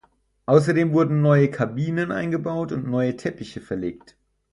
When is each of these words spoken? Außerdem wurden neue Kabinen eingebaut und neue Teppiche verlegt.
Außerdem 0.47 0.93
wurden 0.93 1.21
neue 1.21 1.51
Kabinen 1.51 2.11
eingebaut 2.11 2.71
und 2.71 2.87
neue 2.89 3.17
Teppiche 3.17 3.61
verlegt. 3.61 4.17